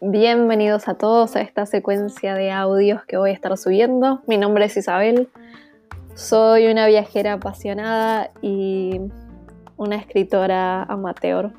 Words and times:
Bienvenidos 0.00 0.88
a 0.88 0.94
todos 0.94 1.36
a 1.36 1.42
esta 1.42 1.66
secuencia 1.66 2.34
de 2.34 2.50
audios 2.50 3.04
que 3.04 3.18
voy 3.18 3.28
a 3.30 3.32
estar 3.34 3.54
subiendo. 3.58 4.22
Mi 4.26 4.38
nombre 4.38 4.64
es 4.64 4.76
Isabel, 4.78 5.28
soy 6.14 6.68
una 6.68 6.86
viajera 6.86 7.34
apasionada 7.34 8.30
y 8.40 8.98
una 9.76 9.96
escritora 9.96 10.84
amateur. 10.84 11.52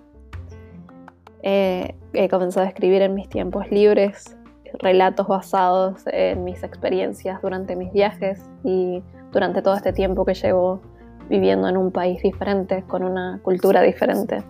Eh, 1.43 1.93
he 2.13 2.29
comenzado 2.29 2.65
a 2.65 2.69
escribir 2.69 3.03
en 3.03 3.13
mis 3.13 3.29
tiempos 3.29 3.69
libres 3.69 4.35
relatos 4.79 5.27
basados 5.27 6.01
en 6.07 6.43
mis 6.43 6.63
experiencias 6.63 7.41
durante 7.43 7.75
mis 7.75 7.93
viajes 7.93 8.41
y 8.63 9.03
durante 9.31 9.61
todo 9.61 9.75
este 9.75 9.93
tiempo 9.93 10.25
que 10.25 10.33
llevo 10.33 10.81
viviendo 11.29 11.69
en 11.69 11.77
un 11.77 11.91
país 11.91 12.21
diferente, 12.21 12.83
con 12.87 13.03
una 13.03 13.39
cultura 13.43 13.81
diferente. 13.81 14.43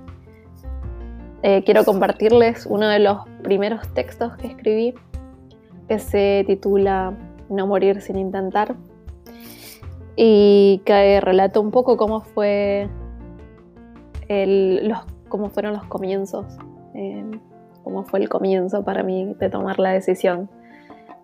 Eh, 1.44 1.64
quiero 1.64 1.84
compartirles 1.86 2.66
uno 2.66 2.88
de 2.88 3.00
los 3.00 3.20
primeros 3.44 3.88
textos 3.94 4.36
que 4.38 4.48
escribí, 4.48 4.94
que 5.88 6.00
se 6.00 6.44
titula 6.48 7.14
No 7.50 7.68
morir 7.68 8.02
sin 8.02 8.18
intentar, 8.18 8.76
y 10.16 10.82
que 10.86 11.22
relata 11.22 11.60
un 11.60 11.72
poco 11.72 11.96
cómo 11.98 12.22
fue 12.22 12.90
los, 14.28 15.00
cómo 15.28 15.50
fueron 15.50 15.74
los 15.74 15.86
comienzos, 15.86 16.46
eh, 16.94 17.24
cómo 17.84 18.04
fue 18.04 18.20
el 18.20 18.30
comienzo 18.30 18.84
para 18.84 19.04
mí 19.04 19.34
de 19.40 19.50
tomar 19.50 19.80
la 19.80 19.92
decisión 19.92 20.50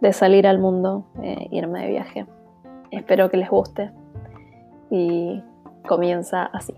de 0.02 0.14
salir 0.14 0.48
al 0.48 0.60
mundo, 0.60 1.06
e 1.22 1.48
irme 1.52 1.82
de 1.82 1.88
viaje. 1.90 2.26
Espero 2.92 3.30
que 3.30 3.38
les 3.38 3.50
guste 3.50 3.92
y 4.90 5.42
comienza 5.88 6.46
así. 6.46 6.74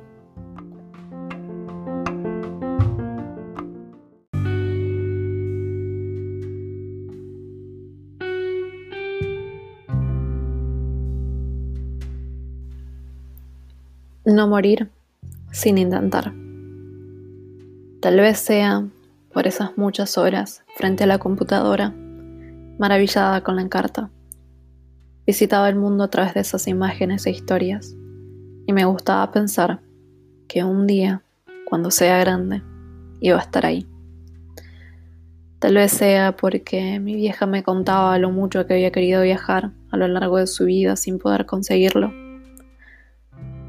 No 14.25 14.47
morir 14.47 14.89
sin 15.51 15.77
intentar. 15.77 16.33
Tal 18.01 18.17
vez 18.17 18.37
sea 18.37 18.85
por 19.31 19.47
esas 19.47 19.77
muchas 19.77 20.17
horas 20.17 20.63
frente 20.75 21.05
a 21.05 21.07
la 21.07 21.17
computadora, 21.17 21.93
maravillada 22.77 23.41
con 23.41 23.55
la 23.55 23.61
encarta. 23.61 24.09
Visitaba 25.27 25.67
el 25.67 25.75
mundo 25.75 26.05
a 26.05 26.07
través 26.09 26.33
de 26.35 26.39
esas 26.39 26.69
imágenes 26.69 27.25
e 27.25 27.31
historias 27.31 27.93
y 28.65 28.71
me 28.71 28.85
gustaba 28.85 29.29
pensar 29.33 29.81
que 30.47 30.63
un 30.63 30.87
día, 30.87 31.21
cuando 31.69 31.91
sea 31.91 32.17
grande, 32.17 32.63
iba 33.19 33.37
a 33.37 33.41
estar 33.41 33.65
ahí. 33.65 33.85
Tal 35.59 35.75
vez 35.75 35.91
sea 35.91 36.37
porque 36.37 37.01
mi 37.01 37.13
vieja 37.15 37.45
me 37.45 37.61
contaba 37.61 38.17
lo 38.19 38.31
mucho 38.31 38.65
que 38.65 38.75
había 38.75 38.93
querido 38.93 39.21
viajar 39.21 39.71
a 39.91 39.97
lo 39.97 40.07
largo 40.07 40.37
de 40.37 40.47
su 40.47 40.63
vida 40.63 40.95
sin 40.95 41.19
poder 41.19 41.45
conseguirlo. 41.45 42.13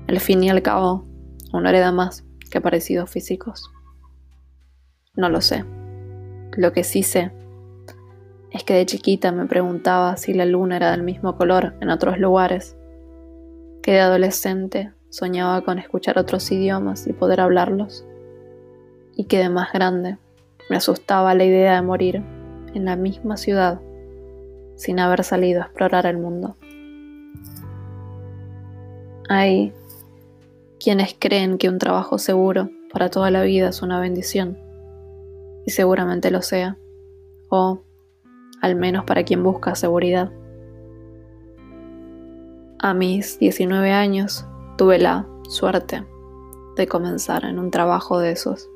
Al 0.07 0.21
fin 0.21 0.45
y 0.45 0.51
al 0.51 0.63
cabo, 0.63 1.07
una 1.53 1.71
hereda 1.71 1.91
más 1.91 2.25
que 2.53 2.61
parecidos 2.61 3.11
físicos. 3.11 3.69
No 5.17 5.29
lo 5.29 5.41
sé. 5.41 5.65
Lo 6.57 6.73
que 6.73 6.85
sí 6.85 7.03
sé 7.03 7.33
es 8.59 8.65
que 8.65 8.75
de 8.75 8.87
chiquita 8.87 9.31
me 9.31 9.47
preguntaba 9.47 10.17
si 10.17 10.35
la 10.35 10.45
luna 10.45 10.77
era 10.77 10.91
del 10.91 11.05
mismo 11.05 11.37
color 11.37 11.75
en 11.81 11.91
otros 11.91 12.19
lugares, 12.19 12.77
que 13.83 13.93
de 13.93 14.01
adolescente 14.01 14.93
soñaba 15.11 15.63
con 15.63 15.79
escuchar 15.79 16.19
otros 16.19 16.51
idiomas 16.51 17.07
y 17.07 17.13
poder 17.13 17.41
hablarlos, 17.41 18.05
y 19.15 19.25
que 19.25 19.39
de 19.39 19.49
más 19.49 19.73
grande 19.73 20.19
me 20.69 20.77
asustaba 20.77 21.37
la 21.37 21.45
idea 21.45 21.77
de 21.77 21.83
morir 21.83 22.17
en 22.75 22.85
la 22.85 22.97
misma 22.97 23.37
ciudad 23.37 23.81
sin 24.75 24.99
haber 24.99 25.23
salido 25.23 25.63
a 25.63 25.67
explorar 25.67 26.07
el 26.07 26.19
mundo. 26.19 26.57
Hay 29.29 29.73
quienes 30.81 31.15
creen 31.17 31.59
que 31.59 31.69
un 31.69 31.79
trabajo 31.79 32.19
seguro 32.19 32.71
para 32.93 33.09
toda 33.09 33.31
la 33.31 33.43
vida 33.43 33.69
es 33.69 33.83
una 33.83 34.01
bendición, 34.01 34.59
y 35.65 35.71
seguramente 35.71 36.33
lo 36.33 36.43
sea, 36.43 36.77
o 37.51 37.83
al 38.61 38.77
menos 38.77 39.05
para 39.05 39.25
quien 39.25 39.43
busca 39.43 39.75
seguridad. 39.75 40.31
A 42.81 42.95
mis 42.95 43.39
19 43.39 43.93
años 43.93 44.47
tuve 44.77 44.99
la 44.99 45.27
suerte 45.49 46.05
de 46.77 46.87
comenzar 46.87 47.45
en 47.45 47.59
un 47.59 47.71
trabajo 47.71 48.21
de 48.21 48.33
esos, 48.33 48.69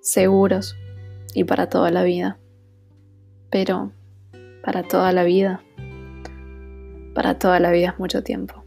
seguros 0.00 0.76
y 1.34 1.44
para 1.44 1.68
toda 1.68 1.90
la 1.90 2.04
vida. 2.04 2.38
Pero 3.50 3.90
para 4.64 4.84
toda 4.84 5.12
la 5.12 5.24
vida, 5.24 5.62
para 7.14 7.38
toda 7.38 7.58
la 7.58 7.70
vida 7.70 7.88
es 7.88 7.98
mucho 7.98 8.22
tiempo. 8.22 8.64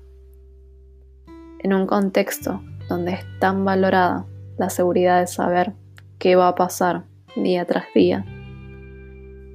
En 1.60 1.74
un 1.74 1.88
contexto 1.88 2.62
donde 2.90 3.14
es 3.14 3.26
tan 3.40 3.64
valorada 3.66 4.26
la 4.58 4.70
seguridad 4.70 5.22
de 5.22 5.28
saber 5.28 5.74
qué 6.20 6.36
va 6.36 6.50
a 6.50 6.56
pasar 6.56 7.06
día 7.36 7.66
tras 7.66 7.86
día 7.96 8.26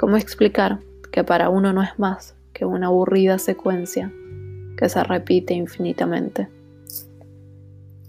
¿Cómo 0.00 0.16
explicar 0.16 0.78
que 1.12 1.24
para 1.24 1.50
uno 1.50 1.74
no 1.74 1.82
es 1.82 1.98
más 1.98 2.34
que 2.54 2.64
una 2.64 2.86
aburrida 2.86 3.38
secuencia 3.38 4.10
que 4.78 4.88
se 4.88 5.04
repite 5.04 5.52
infinitamente? 5.52 6.48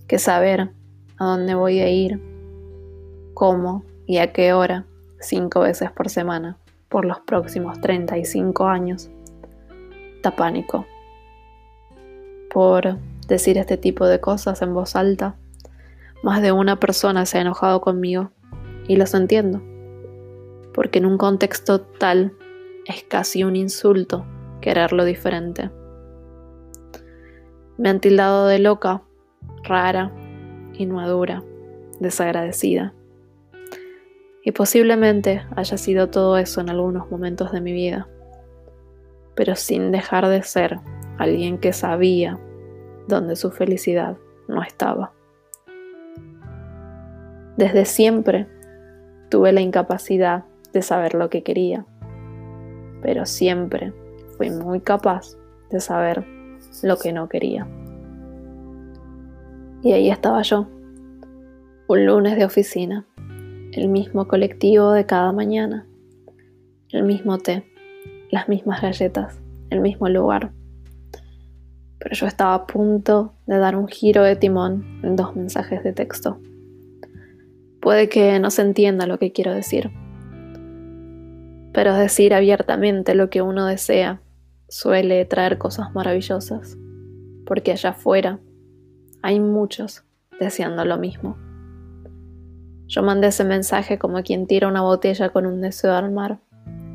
Que 0.08 0.18
saber 0.18 0.70
a 1.18 1.26
dónde 1.26 1.54
voy 1.54 1.82
a 1.82 1.90
ir, 1.90 2.22
cómo 3.34 3.84
y 4.08 4.20
a 4.20 4.32
qué 4.32 4.54
hora, 4.54 4.86
cinco 5.20 5.60
veces 5.60 5.92
por 5.92 6.08
semana, 6.08 6.56
por 6.88 7.04
los 7.04 7.20
próximos 7.20 7.82
35 7.82 8.68
años, 8.68 9.10
da 10.24 10.34
pánico. 10.34 10.86
Por 12.54 13.00
decir 13.28 13.58
este 13.58 13.76
tipo 13.76 14.08
de 14.08 14.22
cosas 14.22 14.62
en 14.62 14.74
voz 14.74 14.96
alta, 14.96 15.36
más 16.24 16.42
de 16.42 16.54
una 16.54 16.80
persona 16.80 17.26
se 17.26 17.40
ha 17.40 17.42
enojado 17.42 17.82
conmigo 17.82 18.32
y 18.88 18.96
los 18.96 19.14
entiendo 19.14 19.62
porque 20.74 21.00
en 21.00 21.06
un 21.06 21.18
contexto 21.18 21.82
tal 21.82 22.34
es 22.86 23.04
casi 23.04 23.44
un 23.44 23.56
insulto 23.56 24.26
quererlo 24.62 25.06
diferente. 25.06 25.72
Me 27.78 27.90
han 27.90 28.00
tildado 28.00 28.48
de 28.48 28.60
loca, 28.60 29.04
rara, 29.64 30.12
inmadura, 30.74 31.44
desagradecida. 32.00 32.94
Y 34.44 34.52
posiblemente 34.52 35.44
haya 35.56 35.78
sido 35.78 36.10
todo 36.10 36.38
eso 36.38 36.62
en 36.62 36.70
algunos 36.70 37.10
momentos 37.12 37.52
de 37.52 37.62
mi 37.62 37.74
vida, 37.74 38.08
pero 39.36 39.56
sin 39.56 39.92
dejar 39.92 40.28
de 40.28 40.42
ser 40.44 40.80
alguien 41.18 41.58
que 41.58 41.74
sabía 41.74 42.40
dónde 43.08 43.36
su 43.36 43.52
felicidad 43.52 44.18
no 44.48 44.64
estaba. 44.64 45.14
Desde 47.58 47.86
siempre 47.86 48.48
tuve 49.30 49.52
la 49.52 49.62
incapacidad 49.62 50.46
de 50.74 50.82
saber 50.82 51.14
lo 51.14 51.30
que 51.30 51.44
quería, 51.44 51.86
pero 53.02 53.26
siempre 53.26 53.94
fui 54.38 54.50
muy 54.50 54.82
capaz 54.82 55.38
de 55.70 55.80
saber 55.80 56.26
lo 56.84 56.98
que 56.98 57.14
no 57.14 57.30
quería. 57.30 57.68
Y 59.84 59.94
ahí 59.94 60.10
estaba 60.10 60.42
yo, 60.44 60.68
un 61.88 62.06
lunes 62.06 62.38
de 62.38 62.46
oficina, 62.46 63.06
el 63.74 63.88
mismo 63.88 64.28
colectivo 64.28 64.92
de 64.92 65.06
cada 65.06 65.32
mañana, 65.32 65.88
el 66.90 67.04
mismo 67.04 67.38
té, 67.38 67.66
las 68.30 68.48
mismas 68.48 68.82
galletas, 68.82 69.40
el 69.70 69.82
mismo 69.82 70.08
lugar. 70.10 70.52
Pero 72.00 72.16
yo 72.16 72.28
estaba 72.28 72.54
a 72.54 72.68
punto 72.68 73.34
de 73.46 73.58
dar 73.58 73.76
un 73.76 73.88
giro 73.88 74.24
de 74.24 74.36
timón 74.36 75.00
en 75.04 75.16
dos 75.16 75.36
mensajes 75.36 75.84
de 75.84 75.94
texto. 75.94 76.40
Puede 77.80 78.10
que 78.10 78.40
no 78.40 78.52
se 78.52 78.62
entienda 78.62 79.08
lo 79.08 79.18
que 79.18 79.32
quiero 79.32 79.54
decir, 79.54 79.92
pero 81.74 81.96
decir 81.96 82.34
abiertamente 82.34 83.16
lo 83.16 83.30
que 83.30 83.42
uno 83.42 83.66
desea 83.66 84.22
suele 84.68 85.26
traer 85.26 85.58
cosas 85.58 85.94
maravillosas, 85.94 86.78
porque 87.46 87.72
allá 87.72 87.92
afuera 87.92 88.40
hay 89.22 89.40
muchos 89.40 90.04
deseando 90.40 90.86
lo 90.86 90.98
mismo. 90.98 91.38
Yo 92.88 93.04
mandé 93.04 93.28
ese 93.28 93.46
mensaje 93.46 93.98
como 93.98 94.22
quien 94.24 94.48
tira 94.48 94.68
una 94.68 94.82
botella 94.82 95.30
con 95.30 95.46
un 95.46 95.62
deseo 95.62 95.92
de 95.92 95.98
armar, 95.98 96.40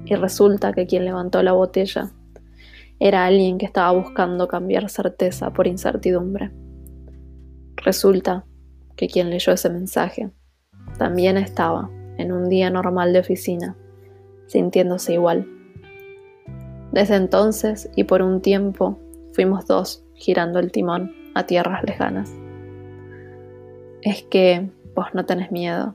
y 0.05 0.15
resulta 0.15 0.73
que 0.73 0.87
quien 0.87 1.05
levantó 1.05 1.43
la 1.43 1.53
botella 1.53 2.11
era 2.99 3.27
alguien 3.27 3.59
que 3.59 3.67
estaba 3.67 3.91
buscando 3.93 4.47
cambiar 4.47 4.89
certeza 4.89 5.53
por 5.53 5.67
incertidumbre. 5.67 6.51
Resulta 7.77 8.45
que 8.95 9.09
quien 9.09 9.31
leyó 9.31 9.53
ese 9.53 9.69
mensaje 9.69 10.31
también 10.99 11.37
estaba 11.37 11.91
en 12.19 12.33
un 12.33 12.49
día 12.49 12.71
normal 12.71 13.13
de 13.13 13.19
oficina 13.19 13.77
sintiéndose 14.47 15.15
igual. 15.15 15.47
Desde 16.93 17.17
entonces 17.17 17.91
y 17.97 18.05
por 18.05 18.23
un 18.23 18.41
tiempo 18.41 18.99
fuimos 19.33 19.67
dos 19.67 20.05
girando 20.15 20.59
el 20.59 20.73
timón 20.73 21.15
a 21.35 21.45
tierras 21.45 21.83
lejanas. 21.85 22.33
es 24.03 24.23
que 24.23 24.71
vos 24.95 25.07
no 25.13 25.27
tenés 25.27 25.51
miedo, 25.51 25.95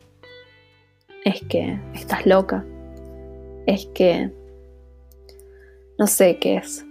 es 1.24 1.42
que 1.50 1.80
estás 1.94 2.26
loca, 2.26 2.66
es 3.66 3.86
que 3.88 4.32
no 5.98 6.08
sé 6.08 6.38
qué 6.38 6.58
es, 6.58 6.86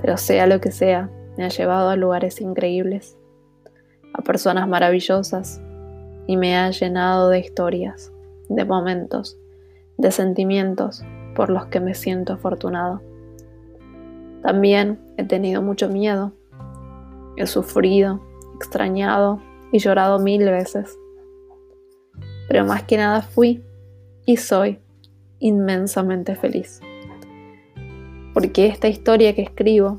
pero 0.00 0.16
sea 0.16 0.46
lo 0.46 0.60
que 0.60 0.70
sea, 0.70 1.10
me 1.36 1.44
ha 1.44 1.48
llevado 1.48 1.90
a 1.90 1.96
lugares 1.96 2.40
increíbles, 2.40 3.18
a 4.14 4.22
personas 4.22 4.68
maravillosas 4.68 5.60
y 6.26 6.36
me 6.36 6.56
ha 6.56 6.70
llenado 6.70 7.28
de 7.30 7.40
historias, 7.40 8.12
de 8.48 8.64
momentos, 8.64 9.38
de 10.00 10.10
sentimientos 10.10 11.04
por 11.34 11.50
los 11.50 11.66
que 11.66 11.80
me 11.80 11.94
siento 11.94 12.32
afortunado. 12.32 13.00
También 14.42 15.00
he 15.16 15.24
tenido 15.24 15.62
mucho 15.62 15.88
miedo, 15.88 16.32
he 17.36 17.46
sufrido, 17.46 18.20
extrañado 18.56 19.40
y 19.72 19.78
llorado 19.78 20.18
mil 20.18 20.44
veces. 20.44 20.98
Pero 22.48 22.64
más 22.64 22.82
que 22.84 22.96
nada 22.96 23.22
fui 23.22 23.62
y 24.26 24.36
soy 24.36 24.78
inmensamente 25.38 26.34
feliz 26.34 26.80
porque 28.32 28.66
esta 28.66 28.88
historia 28.88 29.34
que 29.34 29.42
escribo 29.42 29.98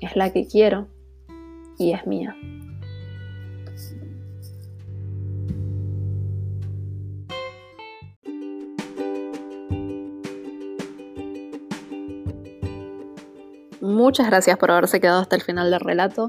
es 0.00 0.16
la 0.16 0.32
que 0.32 0.46
quiero 0.46 0.88
y 1.78 1.92
es 1.92 2.06
mía. 2.06 2.36
Muchas 13.86 14.26
gracias 14.26 14.58
por 14.58 14.72
haberse 14.72 15.00
quedado 15.00 15.20
hasta 15.20 15.36
el 15.36 15.42
final 15.42 15.70
del 15.70 15.78
relato. 15.78 16.28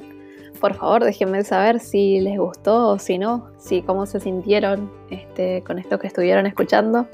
Por 0.61 0.75
favor, 0.75 1.03
déjenme 1.03 1.43
saber 1.43 1.79
si 1.79 2.19
les 2.19 2.37
gustó 2.37 2.89
o 2.89 2.99
si 2.99 3.17
no, 3.17 3.49
si 3.57 3.81
cómo 3.81 4.05
se 4.05 4.19
sintieron 4.19 4.91
este, 5.09 5.63
con 5.65 5.79
esto 5.79 5.97
que 5.97 6.05
estuvieron 6.05 6.45
escuchando. 6.45 7.07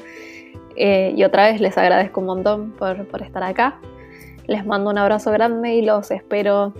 Eh, 0.75 1.13
y 1.15 1.23
otra 1.23 1.49
vez 1.49 1.61
les 1.61 1.77
agradezco 1.77 2.19
un 2.19 2.27
montón 2.27 2.71
por, 2.71 3.07
por 3.07 3.21
estar 3.21 3.41
acá. 3.41 3.79
Les 4.45 4.65
mando 4.65 4.89
un 4.89 4.97
abrazo 4.97 5.31
grande 5.31 5.75
y 5.75 5.81
los 5.81 6.11
espero 6.11 6.73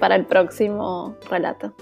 para 0.00 0.16
el 0.16 0.26
próximo 0.26 1.14
relato. 1.30 1.72